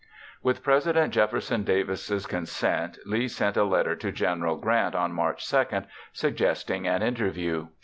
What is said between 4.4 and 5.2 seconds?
Grant on